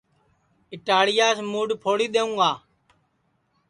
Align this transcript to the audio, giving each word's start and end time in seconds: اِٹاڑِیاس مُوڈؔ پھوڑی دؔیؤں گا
اِٹاڑِیاس 0.73 1.37
مُوڈؔ 1.51 1.69
پھوڑی 1.81 2.07
دؔیؤں 2.13 2.33
گا 2.39 2.51